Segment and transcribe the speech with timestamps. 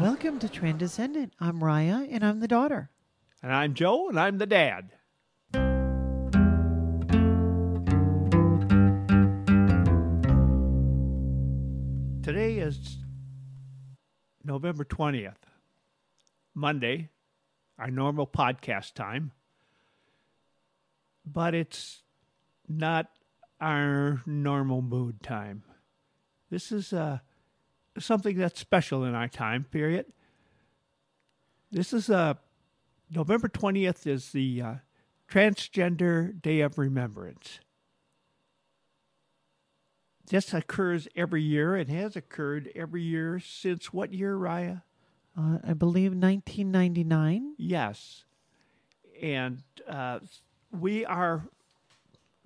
[0.00, 1.34] Welcome to Transcendent.
[1.40, 2.88] I'm Rya, and I'm the daughter.
[3.42, 4.92] And I'm Joe, and I'm the dad.
[12.22, 12.96] Today is
[14.42, 15.34] November 20th,
[16.54, 17.10] Monday,
[17.78, 19.32] our normal podcast time.
[21.26, 22.04] But it's
[22.66, 23.10] not
[23.60, 25.62] our normal mood time.
[26.48, 27.18] This is uh,
[28.00, 30.06] something that's special in our time period.
[31.70, 32.34] This is uh,
[33.10, 34.74] November 20th is the uh,
[35.28, 37.60] Transgender Day of Remembrance.
[40.28, 44.82] This occurs every year and has occurred every year since what year, Rya?
[45.36, 47.54] Uh, I believe 1999.
[47.58, 48.24] Yes.
[49.20, 50.20] And uh,
[50.70, 51.48] we are,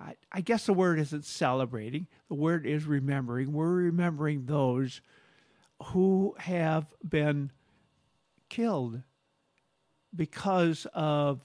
[0.00, 3.52] I, I guess the word isn't celebrating, the word is remembering.
[3.52, 5.00] We're remembering those
[5.86, 7.50] who have been
[8.48, 9.02] killed
[10.14, 11.40] because of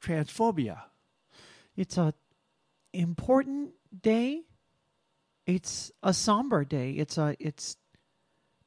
[0.00, 0.82] transphobia.
[1.76, 2.14] It's a
[2.92, 3.70] important
[4.02, 4.42] day.
[5.46, 6.92] It's a somber day.
[6.92, 7.76] It's a it's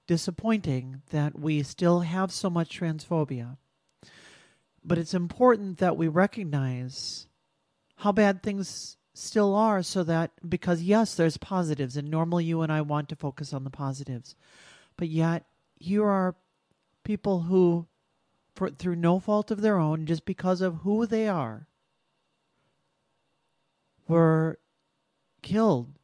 [0.08, 3.58] disappointing that we still have so much transphobia.
[4.84, 7.28] But it's important that we recognize
[7.98, 12.72] how bad things still are so that because yes, there's positives and normally you and
[12.72, 14.36] I want to focus on the positives.
[14.98, 15.46] But yet
[15.80, 16.36] here are
[17.04, 17.88] people who
[18.56, 21.68] for through no fault of their own just because of who they are
[24.08, 24.60] were
[25.42, 25.98] killed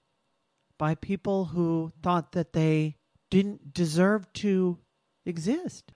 [0.78, 2.96] by people who thought that they
[3.30, 4.78] didn't deserve to
[5.26, 5.92] exist.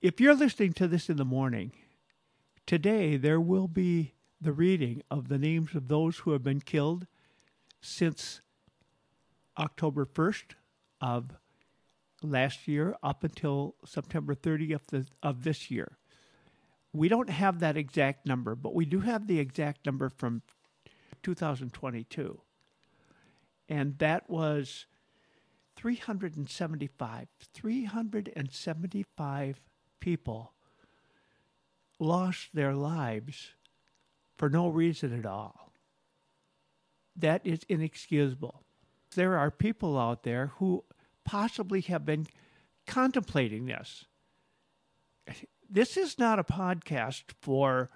[0.00, 1.72] If you're listening to this in the morning,
[2.66, 7.06] today there will be the reading of the names of those who have been killed
[7.80, 8.40] since
[9.58, 10.54] October 1st
[11.00, 11.32] of
[12.22, 15.96] last year up until September 30th of this year.
[16.92, 20.42] We don't have that exact number, but we do have the exact number from
[21.22, 22.40] 2022.
[23.68, 24.86] And that was
[25.76, 27.28] 375.
[27.54, 29.60] 375
[30.00, 30.52] people
[31.98, 33.50] lost their lives
[34.36, 35.72] for no reason at all.
[37.14, 38.64] That is inexcusable.
[39.14, 40.84] There are people out there who
[41.30, 42.26] possibly have been
[42.88, 44.04] contemplating this.
[45.70, 47.88] This is not a podcast for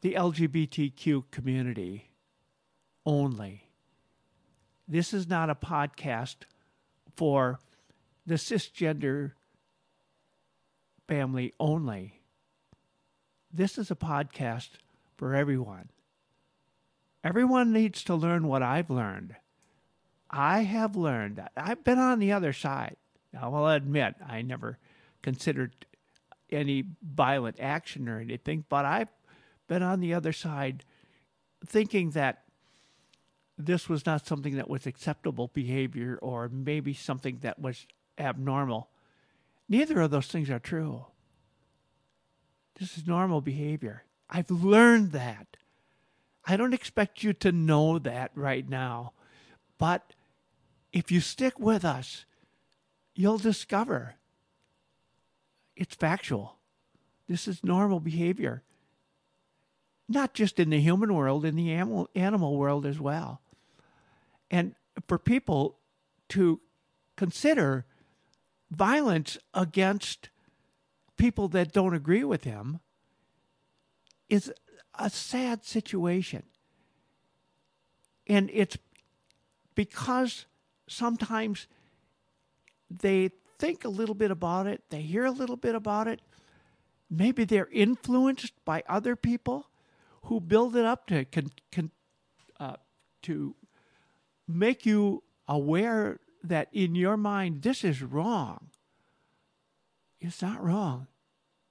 [0.00, 2.10] the LGBTQ community
[3.04, 3.68] only.
[4.88, 6.38] This is not a podcast
[7.14, 7.60] for
[8.26, 9.32] the cisgender
[11.06, 12.22] family only.
[13.52, 14.70] This is a podcast
[15.16, 15.90] for everyone.
[17.22, 19.36] Everyone needs to learn what I've learned.
[20.36, 22.96] I have learned that I've been on the other side.
[23.32, 24.78] Now, I'll admit I never
[25.22, 25.86] considered
[26.52, 29.08] any violent action or anything, but I've
[29.66, 30.84] been on the other side
[31.64, 32.42] thinking that
[33.56, 37.86] this was not something that was acceptable behavior or maybe something that was
[38.18, 38.90] abnormal.
[39.70, 41.06] Neither of those things are true.
[42.78, 44.04] This is normal behavior.
[44.28, 45.56] I've learned that.
[46.44, 49.12] I don't expect you to know that right now,
[49.78, 50.12] but
[50.96, 52.24] if you stick with us,
[53.14, 54.14] you'll discover
[55.76, 56.56] it's factual.
[57.28, 58.62] This is normal behavior,
[60.08, 63.42] not just in the human world, in the animal, animal world as well.
[64.50, 64.74] And
[65.06, 65.76] for people
[66.30, 66.62] to
[67.14, 67.84] consider
[68.70, 70.30] violence against
[71.18, 72.80] people that don't agree with him
[74.30, 74.50] is
[74.98, 76.44] a sad situation.
[78.26, 78.78] And it's
[79.74, 80.46] because
[80.88, 81.66] sometimes
[82.90, 86.20] they think a little bit about it, they hear a little bit about it.
[87.10, 89.70] Maybe they're influenced by other people
[90.24, 91.24] who build it up to
[92.58, 92.76] uh,
[93.22, 93.54] to
[94.48, 98.70] make you aware that in your mind this is wrong.
[100.20, 101.06] It's not wrong.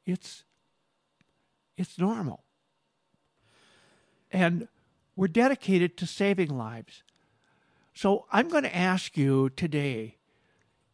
[0.06, 0.44] It's
[1.78, 2.44] it's normal.
[4.32, 4.68] And
[5.16, 7.04] we're dedicated to saving lives.
[7.96, 10.18] So I'm going to ask you today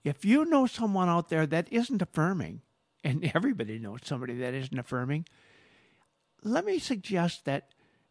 [0.03, 2.61] if you know someone out there that isn't affirming,
[3.03, 5.25] and everybody knows somebody that isn't affirming,
[6.43, 7.69] let me suggest that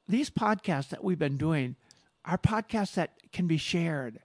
[0.09, 1.77] these podcasts that we've been doing
[2.25, 4.19] are podcasts that can be shared.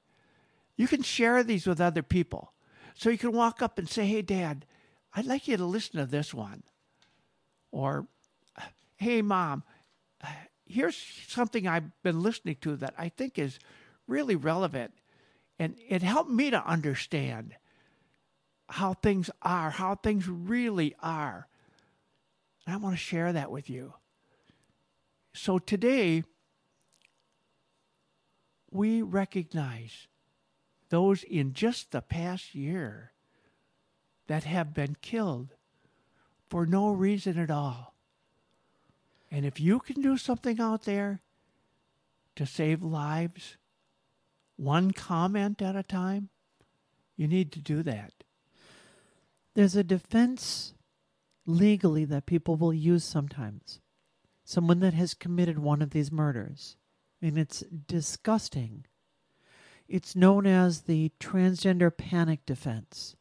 [0.75, 2.51] You can share these with other people.
[2.95, 4.65] So you can walk up and say, Hey, Dad,
[5.13, 6.63] I'd like you to listen to this one.
[7.71, 8.07] Or,
[8.97, 9.63] Hey, Mom,
[10.65, 10.97] here's
[11.27, 13.59] something I've been listening to that I think is
[14.07, 14.93] really relevant.
[15.59, 17.55] And it helped me to understand
[18.67, 21.47] how things are, how things really are.
[22.65, 23.93] And I want to share that with you.
[25.33, 26.23] So today,
[28.71, 30.07] we recognize
[30.89, 33.11] those in just the past year
[34.27, 35.53] that have been killed
[36.49, 37.95] for no reason at all.
[39.31, 41.21] And if you can do something out there
[42.35, 43.57] to save lives,
[44.57, 46.29] one comment at a time,
[47.15, 48.13] you need to do that.
[49.53, 50.73] There's a defense
[51.45, 53.79] legally that people will use sometimes.
[54.43, 56.77] Someone that has committed one of these murders.
[57.21, 58.85] And it's disgusting.
[59.87, 63.15] It's known as the transgender panic defense.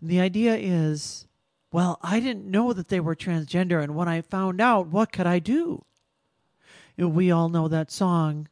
[0.00, 1.28] And the idea is
[1.70, 5.26] well, I didn't know that they were transgender, and when I found out, what could
[5.26, 5.84] I do?
[6.96, 8.48] We all know that song,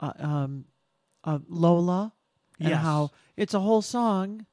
[0.00, 0.64] uh, um,
[1.24, 2.12] uh, Lola,
[2.58, 2.82] and Yes.
[2.82, 4.46] how it's a whole song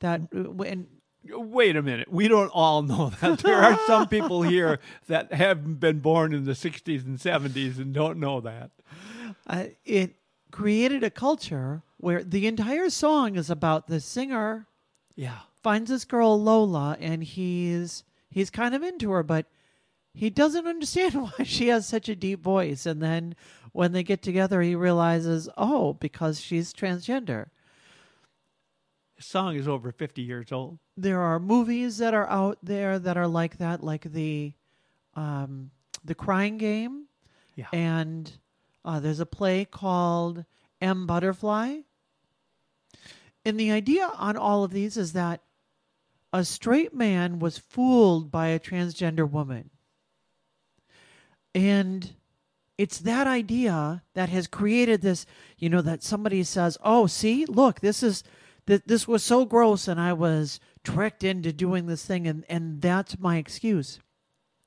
[0.00, 0.86] that uh, and
[1.26, 2.12] Wait a minute.
[2.12, 3.38] We don't all know that.
[3.42, 7.94] There are some people here that have been born in the 60s and 70s and
[7.94, 8.72] don't know that.
[9.46, 10.16] uh, it
[10.50, 14.66] created a culture where the entire song is about the singer
[15.16, 15.38] Yeah.
[15.62, 19.46] finds this girl Lola and he's he's kind of into her but
[20.14, 23.34] he doesn't understand why she has such a deep voice and then
[23.72, 27.46] when they get together he realizes oh because she's transgender
[29.16, 30.78] The song is over 50 years old.
[30.96, 34.52] there are movies that are out there that are like that like the
[35.14, 35.70] um
[36.04, 37.06] the crying game
[37.56, 37.66] Yeah.
[37.72, 38.30] and
[38.84, 40.44] uh, there's a play called
[40.82, 41.78] M Butterfly.
[43.46, 45.40] And the idea on all of these is that
[46.34, 49.70] a straight man was fooled by a transgender woman.
[51.54, 52.14] And
[52.76, 55.26] it's that idea that has created this,
[55.58, 58.24] you know, that somebody says, "Oh, see, look, this is
[58.66, 62.82] that this was so gross and I was tricked into doing this thing and and
[62.82, 64.00] that's my excuse."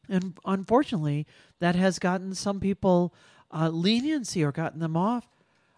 [0.09, 1.27] And unfortunately,
[1.59, 3.13] that has gotten some people
[3.51, 5.27] uh, leniency or gotten them off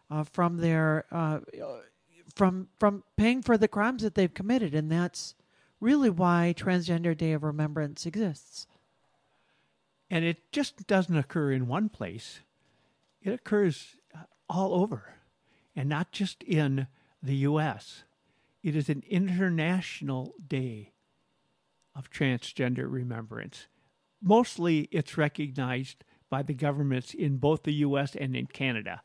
[0.09, 1.39] uh, from their uh,
[2.35, 5.35] from from paying for the crimes that they've committed, and that's
[5.79, 8.67] really why Transgender Day of Remembrance exists.
[10.09, 12.39] And it just doesn't occur in one place,
[13.21, 15.15] it occurs uh, all over,
[15.75, 16.88] and not just in
[17.21, 18.03] the U.S.
[18.63, 20.94] It is an international day
[21.95, 23.67] of transgender remembrance.
[24.21, 28.15] Mostly it's recognized by the governments in both the U.S.
[28.15, 29.01] and in Canada.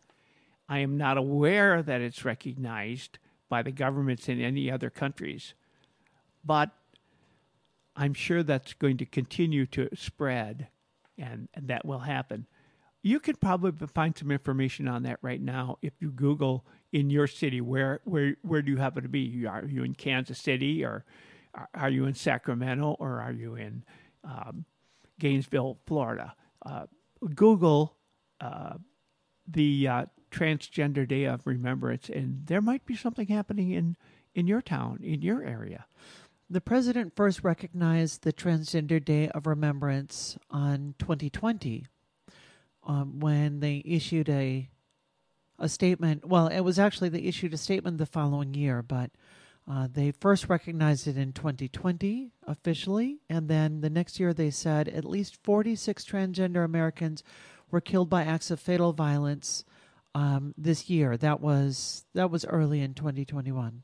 [0.69, 3.19] I am not aware that it's recognized
[3.49, 5.55] by the governments in any other countries,
[6.45, 6.71] but
[7.97, 10.69] I'm sure that's going to continue to spread
[11.19, 12.47] and, that will happen.
[13.03, 17.27] You could probably find some information on that right now if you Google in your
[17.27, 19.45] city where where where do you happen to be?
[19.47, 21.05] Are you in Kansas City or
[21.55, 23.85] are- are you in Sacramento or are you in
[24.23, 24.65] um,
[25.19, 26.35] Gainesville, Florida?
[26.65, 26.87] Uh,
[27.35, 27.97] Google
[28.41, 28.75] uh,
[29.47, 33.97] the uh, Transgender Day of Remembrance, and there might be something happening in
[34.35, 35.87] in your town, in your area.
[36.55, 41.89] The president first recognized the Transgender Day of Remembrance on 2020
[42.85, 44.71] um, when they issued a
[45.59, 46.25] a statement.
[46.25, 49.11] Well, it was actually they issued a statement the following year, but
[49.69, 54.87] uh, they first recognized it in 2020 officially, and then the next year they said
[54.87, 57.25] at least 46 transgender Americans
[57.73, 59.65] were killed by acts of fatal violence
[60.15, 61.17] um, this year.
[61.17, 63.83] That was that was early in 2021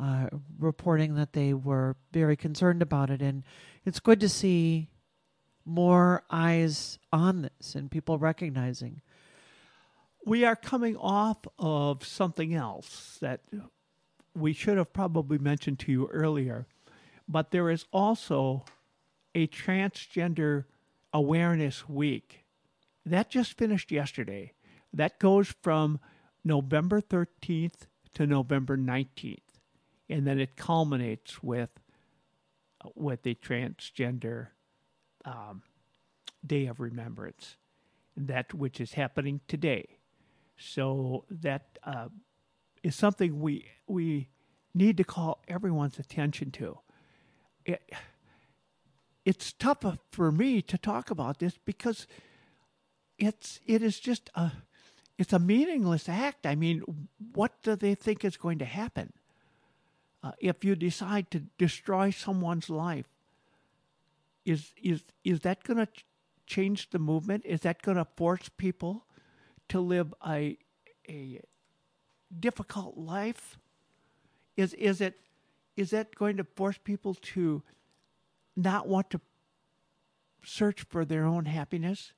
[0.00, 0.28] uh,
[0.58, 3.20] reporting that they were very concerned about it.
[3.20, 3.42] And
[3.84, 4.88] it's good to see
[5.64, 9.02] more eyes on this and people recognizing.
[10.24, 13.40] We are coming off of something else that
[14.34, 16.66] we should have probably mentioned to you earlier,
[17.28, 18.64] but there is also
[19.34, 20.64] a Transgender
[21.12, 22.44] Awareness Week.
[23.04, 24.52] That just finished yesterday.
[24.92, 26.00] That goes from
[26.44, 29.47] November 13th to November 19th.
[30.10, 31.70] And then it culminates with
[32.94, 34.48] with the transgender
[35.24, 35.62] um,
[36.46, 37.56] Day of Remembrance,
[38.16, 39.98] that which is happening today.
[40.56, 42.08] So that uh,
[42.82, 44.28] is something we we
[44.74, 46.78] need to call everyone's attention to.
[47.64, 47.82] It,
[49.24, 52.06] it's tough for me to talk about this because
[53.18, 54.52] it's it is just a
[55.18, 56.46] it's a meaningless act.
[56.46, 56.82] I mean,
[57.34, 59.12] what do they think is going to happen
[60.22, 63.08] uh, if you decide to destroy someone's life?
[64.44, 66.06] Is is is that going to ch-
[66.46, 67.44] change the movement?
[67.44, 69.06] Is that going to force people
[69.68, 70.58] to live a
[71.08, 71.40] a
[72.40, 73.58] difficult life?
[74.56, 75.20] Is is it
[75.76, 77.62] is that going to force people to
[78.56, 79.20] not want to
[80.44, 82.12] search for their own happiness?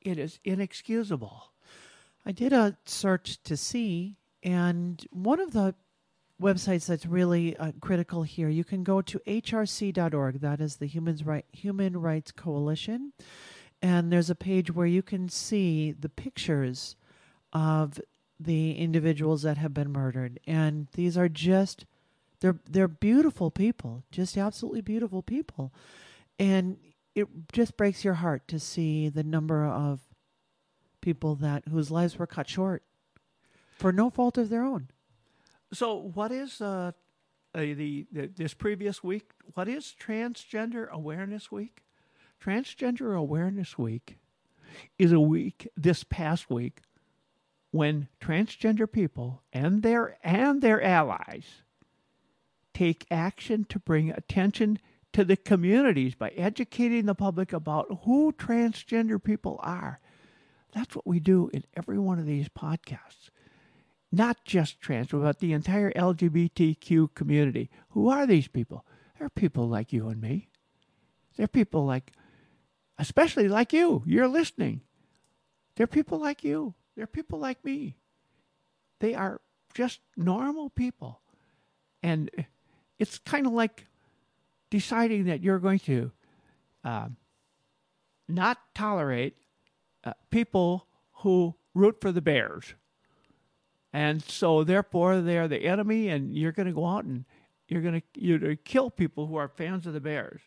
[0.00, 1.50] It is inexcusable.
[2.26, 5.74] I did a search to see, and one of the
[6.40, 10.40] websites that's really uh, critical here, you can go to hrc.org.
[10.40, 13.12] That is the Human, right, Human Rights Coalition.
[13.80, 16.96] And there's a page where you can see the pictures
[17.52, 18.00] of
[18.40, 20.40] the individuals that have been murdered.
[20.46, 21.86] And these are just
[22.40, 25.72] they're they're beautiful people, just absolutely beautiful people.
[26.38, 26.78] And
[27.14, 30.00] it just breaks your heart to see the number of
[31.00, 32.82] people that whose lives were cut short
[33.76, 34.88] for no fault of their own.
[35.74, 36.92] So, what is uh,
[37.52, 39.32] the, the this previous week?
[39.54, 41.82] What is Transgender Awareness Week?
[42.42, 44.18] Transgender Awareness Week
[44.98, 46.82] is a week this past week
[47.72, 51.62] when transgender people and their and their allies
[52.72, 54.78] take action to bring attention
[55.12, 59.98] to the communities by educating the public about who transgender people are.
[60.72, 63.30] That's what we do in every one of these podcasts.
[64.14, 67.68] Not just trans, but the entire LGBTQ community.
[67.90, 68.86] Who are these people?
[69.18, 70.50] They're people like you and me.
[71.36, 72.12] They're people like,
[72.96, 74.04] especially like you.
[74.06, 74.82] You're listening.
[75.74, 76.74] They're people like you.
[76.94, 77.96] They're people like me.
[79.00, 79.40] They are
[79.74, 81.20] just normal people.
[82.00, 82.30] And
[83.00, 83.88] it's kind of like
[84.70, 86.12] deciding that you're going to
[86.84, 87.08] uh,
[88.28, 89.34] not tolerate
[90.04, 92.74] uh, people who root for the Bears.
[93.94, 97.24] And so, therefore, they're the enemy, and you're going to go out and
[97.68, 100.40] you're going to you're to kill people who are fans of the Bears.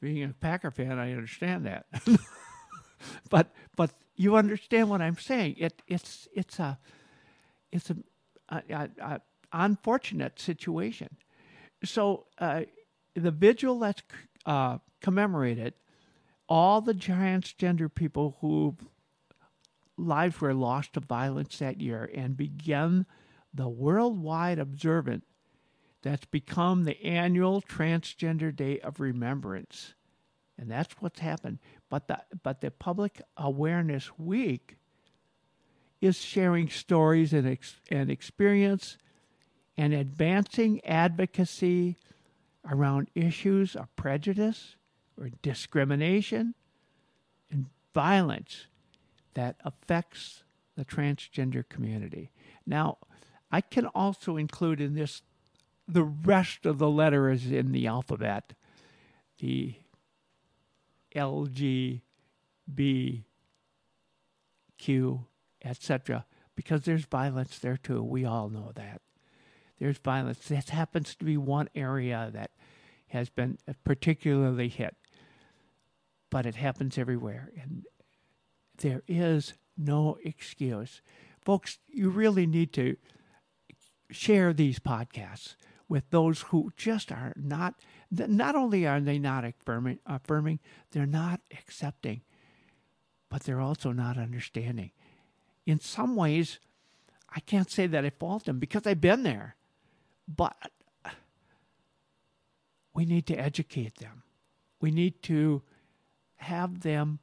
[0.00, 1.86] Being a Packer fan, I understand that,
[3.30, 5.56] but but you understand what I'm saying.
[5.58, 6.78] It it's it's a
[7.72, 7.96] it's a,
[8.48, 9.20] a, a, a
[9.52, 11.16] unfortunate situation.
[11.82, 12.62] So uh,
[13.14, 14.02] the vigil that's
[14.44, 15.74] uh, commemorated
[16.48, 18.76] all the transgender people who
[19.96, 23.06] lives were lost to violence that year and began
[23.52, 25.24] the worldwide observance
[26.02, 29.94] that's become the annual Transgender Day of Remembrance.
[30.58, 31.58] And that's what's happened.
[31.88, 34.76] But the, but the Public Awareness Week
[36.00, 38.98] is sharing stories and, ex, and experience
[39.76, 41.96] and advancing advocacy
[42.70, 44.76] around issues of prejudice
[45.18, 46.54] or discrimination
[47.50, 48.66] and violence
[49.36, 50.42] that affects
[50.76, 52.32] the transgender community.
[52.66, 52.98] Now,
[53.52, 55.22] I can also include in this
[55.86, 58.54] the rest of the letters in the alphabet,
[59.38, 59.74] the
[61.14, 62.02] L, G,
[62.74, 63.24] B,
[64.78, 65.26] Q,
[65.64, 66.24] etc.,
[66.56, 68.02] because there's violence there too.
[68.02, 69.02] We all know that.
[69.78, 70.48] There's violence.
[70.48, 72.50] This happens to be one area that
[73.08, 74.96] has been particularly hit,
[76.30, 77.52] but it happens everywhere.
[77.60, 77.84] And
[78.78, 81.00] there is no excuse.
[81.44, 82.96] Folks, you really need to
[84.10, 85.56] share these podcasts
[85.88, 87.74] with those who just are not,
[88.10, 90.58] not only are they not affirming, affirming
[90.90, 92.22] they're not accepting,
[93.28, 94.90] but they're also not understanding.
[95.64, 96.58] In some ways,
[97.34, 99.56] I can't say that I fault them because I've been there.
[100.28, 100.56] But
[102.94, 104.22] we need to educate them.
[104.80, 105.62] We need to
[106.36, 107.20] have them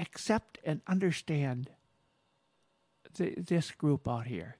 [0.00, 1.70] accept and understand
[3.14, 4.56] th- this group out here.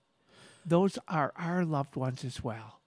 [0.64, 2.80] Those are our loved ones as well.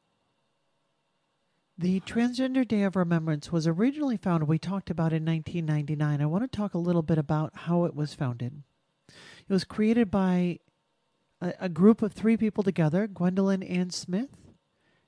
[1.78, 6.22] The Transgender Day of Remembrance was originally founded, we talked about in 1999.
[6.22, 8.62] I want to talk a little bit about how it was founded.
[9.10, 10.60] It was created by
[11.42, 14.30] a, a group of three people together Gwendolyn Ann Smith,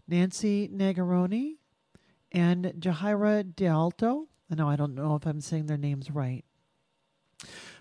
[0.07, 1.57] Nancy Nangeroni,
[2.31, 4.25] and Jahaira DeAlto.
[4.51, 6.43] I know I don't know if I'm saying their names right.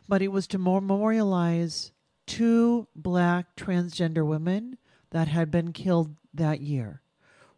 [0.08, 1.92] But it was to memorialize
[2.26, 4.78] two black transgender women
[5.10, 7.02] that had been killed that year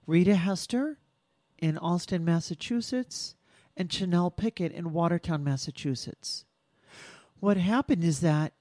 [0.07, 0.99] Rita Hester
[1.59, 3.35] in Allston, Massachusetts,
[3.77, 6.45] and Chanel Pickett in Watertown, Massachusetts.
[7.41, 8.53] What happened is that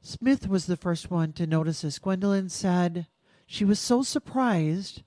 [0.00, 1.98] Smith was the first one to notice this.
[1.98, 3.06] Gwendolyn said
[3.46, 5.02] she was so surprised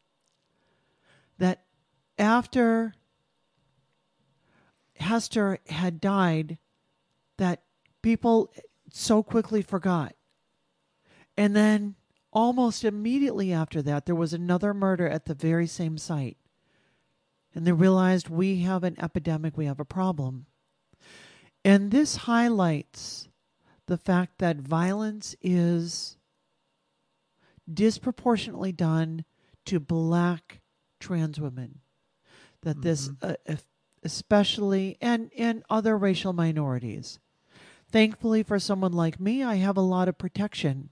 [1.38, 1.63] that
[2.17, 2.93] after
[4.98, 6.57] Hester had died,
[7.38, 7.63] that
[8.01, 8.54] people
[8.92, 10.15] so quickly forgot.
[11.38, 11.96] And then
[12.32, 16.38] almost immediately after that, there was another murder at the very same site.
[17.54, 20.46] And they realized we have an epidemic, we have a problem.
[21.63, 23.30] And this highlights
[23.88, 26.18] the fact that violence is
[27.72, 29.25] disproportionately done
[29.65, 30.62] to black
[31.00, 31.80] trans women.
[32.62, 33.36] That this, uh,
[34.04, 37.20] especially, and, and other racial minorities.
[37.96, 40.90] Thankfully, for someone like me, I have a lot of protection.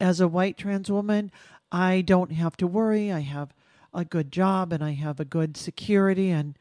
[0.00, 1.30] As a white trans woman,
[1.70, 3.12] I don't have to worry.
[3.12, 3.52] I have
[3.92, 6.56] a good job and I have a good security, and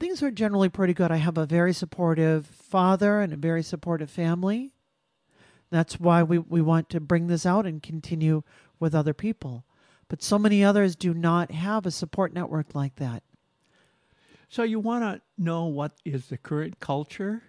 [0.00, 1.12] things are generally pretty good.
[1.12, 4.72] I have a very supportive father and a very supportive family.
[5.70, 8.42] That's why we, we want to bring this out and continue
[8.80, 9.64] with other people.
[10.08, 13.22] But so many others do not have a support network like that.
[14.48, 17.44] So you want to know what is the current culture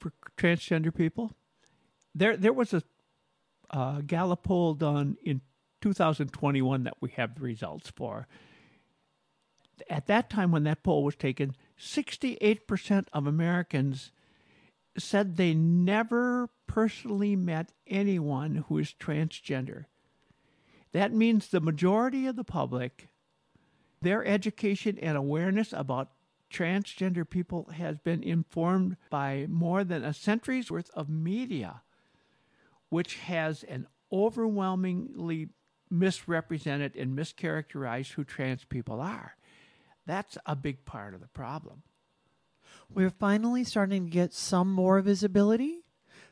[0.00, 1.32] for transgender people?
[2.14, 2.82] There, there was a
[3.70, 5.40] uh, Gallup poll done in
[5.80, 8.26] 2021 that we have the results for.
[9.88, 14.12] At that time, when that poll was taken, 68% of Americans
[14.98, 19.86] said they never personally met anyone who is transgender.
[20.92, 23.08] That means the majority of the public
[24.02, 26.10] their education and awareness about
[26.50, 31.82] transgender people has been informed by more than a century's worth of media,
[32.88, 35.48] which has an overwhelmingly
[35.90, 39.36] misrepresented and mischaracterized who trans people are.
[40.06, 41.82] That's a big part of the problem.
[42.88, 45.84] We're finally starting to get some more visibility,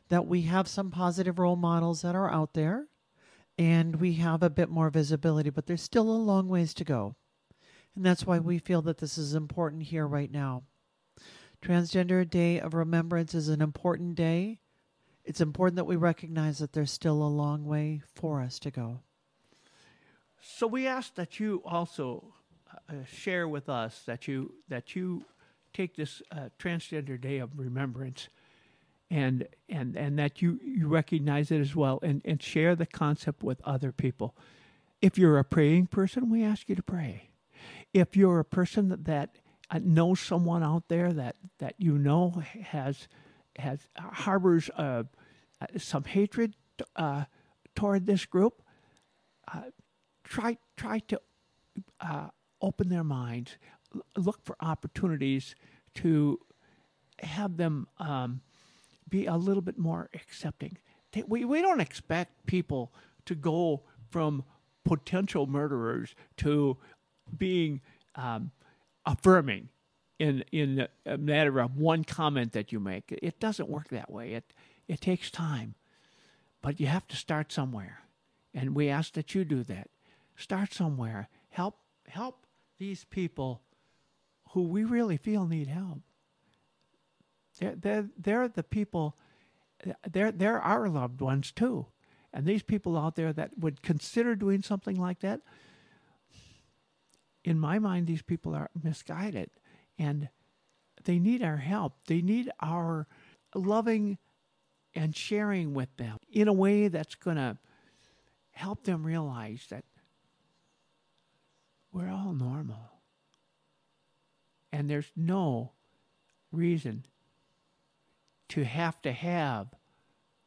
[0.09, 2.87] that we have some positive role models that are out there,
[3.57, 7.17] and we have a bit more visibility, but there's still a long ways to go.
[7.99, 10.63] And that's why we feel that this is important here right now.
[11.61, 14.61] Transgender Day of Remembrance is an important day.
[15.25, 19.01] It's important that we recognize that there's still a long way for us to go.
[20.41, 22.35] So we ask that you also
[22.89, 25.25] uh, share with us that you that you
[25.73, 28.29] take this uh, Transgender Day of Remembrance
[29.11, 33.43] and and and that you you recognize it as well and and share the concept
[33.43, 34.37] with other people.
[35.03, 37.28] If you're a praying person, we ask you to pray.
[37.99, 39.39] If you're a person that, that
[39.71, 43.09] uh, knows someone out there that that you know has
[43.57, 45.03] has harbors uh,
[45.61, 46.55] uh, some hatred
[46.95, 47.25] uh,
[47.75, 48.63] toward this group,
[49.53, 49.63] uh,
[50.23, 51.21] try try to
[52.01, 52.29] uh,
[52.63, 53.59] open their minds,
[54.17, 55.57] look for opportunities
[55.95, 56.39] to
[57.21, 58.41] have them um,
[59.09, 60.79] be a little bit more accepting.
[61.27, 62.93] We we don't expect people
[63.25, 64.45] to go from
[64.85, 66.79] potential murderers to
[67.37, 67.81] being
[68.15, 68.51] um,
[69.07, 69.69] affirming
[70.19, 73.17] in in a matter of one comment that you make.
[73.23, 74.33] It doesn't work that way.
[74.35, 74.53] It
[74.87, 75.75] it takes time,
[76.63, 78.03] but you have to start somewhere,
[78.55, 79.89] and we ask that you do that.
[80.37, 81.29] Start somewhere.
[81.51, 82.47] Help help
[82.79, 83.63] these people
[84.51, 86.01] who we really feel need help.
[87.59, 89.17] They're they're, they're the people.
[90.11, 91.87] They're they're our loved ones too,
[92.33, 95.43] and these people out there that would consider doing something like that
[97.49, 99.49] in my mind, these people are misguided
[99.99, 100.29] and
[101.05, 101.95] they need our help.
[102.07, 103.07] They need our
[103.55, 104.19] loving
[104.95, 107.57] and sharing with them in a way that's going to
[108.51, 109.87] help them realize that
[111.91, 113.01] we're all normal.
[114.71, 115.73] And there's no
[116.53, 117.07] reason
[118.51, 119.69] to have to have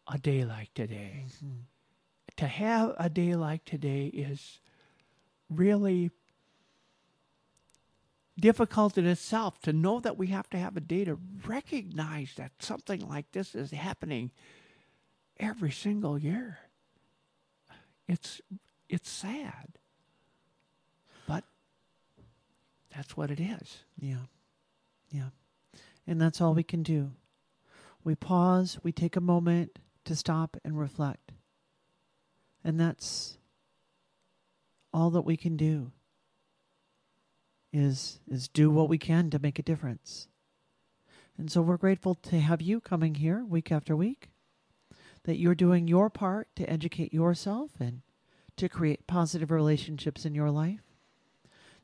[0.07, 1.25] a day like today.
[1.25, 1.61] Mm-hmm.
[2.37, 4.59] To have a day like today is
[5.49, 6.11] really
[8.41, 12.51] difficult in itself to know that we have to have a day to recognize that
[12.59, 14.31] something like this is happening
[15.39, 16.59] every single year.
[18.07, 18.41] It's
[18.89, 19.77] it's sad.
[21.27, 21.45] But
[22.93, 23.85] that's what it is.
[23.97, 24.25] Yeah.
[25.09, 25.29] Yeah.
[26.05, 27.11] And that's all we can do.
[28.03, 31.31] We pause, we take a moment to stop and reflect.
[32.63, 33.37] And that's
[34.93, 35.91] all that we can do
[37.73, 40.27] is is do what we can to make a difference.
[41.37, 44.29] And so we're grateful to have you coming here week after week,
[45.23, 48.01] that you're doing your part to educate yourself and
[48.57, 50.81] to create positive relationships in your life.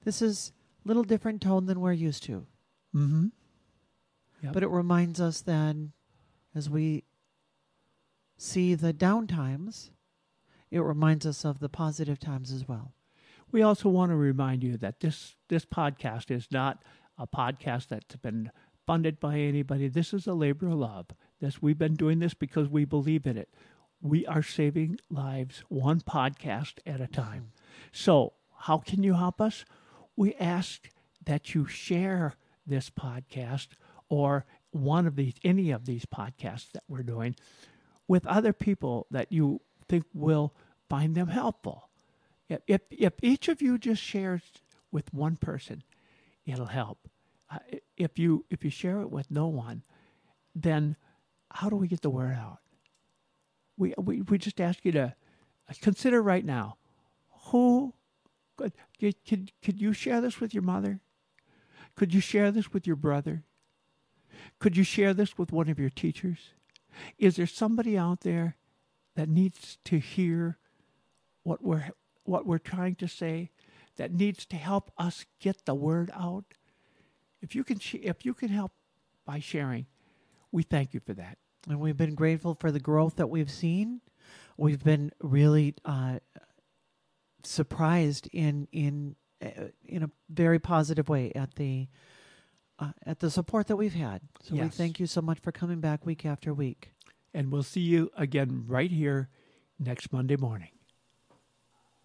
[0.04, 0.52] This is
[0.84, 2.46] a little different tone than we're used to.
[2.96, 3.28] Mm-hmm.
[4.44, 4.54] Yep.
[4.54, 5.94] But it reminds us then,
[6.54, 7.04] as we
[8.38, 9.92] see the down times,
[10.70, 12.94] it reminds us of the positive times as well.
[13.52, 16.84] We also want to remind you that this this podcast is not
[17.18, 18.52] a podcast that's been
[18.86, 19.88] funded by anybody.
[19.88, 21.08] This is a labor of love.
[21.40, 23.50] This we've been doing this because we believe in it.
[24.02, 27.52] We are saving lives one podcast at a time.
[27.92, 29.66] So, how can you help us?
[30.16, 30.90] We ask
[31.26, 33.68] that you share this podcast
[34.10, 37.36] or one of these any of these podcasts that we're doing
[38.08, 40.54] with other people that you think will
[40.90, 41.87] find them helpful.
[42.50, 44.42] If, if, each of you just shares
[44.92, 45.84] with one person,
[46.46, 47.10] it'll help.
[47.50, 47.60] Uh,
[47.96, 49.84] if you if you share it with no one,
[50.54, 50.96] then
[51.52, 52.60] how do we get the word out?
[53.78, 55.16] We we, we just ask you to
[55.82, 56.78] consider right now
[57.48, 57.94] who
[58.58, 61.00] could, could could you share this with your mother?
[61.96, 63.44] Could you share this with your brother?
[64.60, 66.54] Could you share this with one of your teachers?
[67.18, 68.56] Is there somebody out there
[69.16, 70.58] that needs to hear
[71.44, 71.92] what we're
[72.28, 73.52] what we're trying to say
[73.98, 76.46] that needs to help us get the word out?
[77.42, 78.72] If you can if you can help
[79.26, 79.86] by sharing,
[80.52, 81.38] we thank you for that.
[81.68, 84.02] And we've been grateful for the growth that we've seen.
[84.58, 86.20] We've been really uh,
[87.44, 91.88] surprised in in uh, in a very positive way at the
[92.80, 94.22] uh, at the support that we've had.
[94.44, 96.92] So we thank you so much for coming back week after week.
[97.34, 99.30] And we'll see you again right here
[99.80, 100.77] next Monday morning.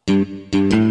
[0.07, 0.82] Thank you.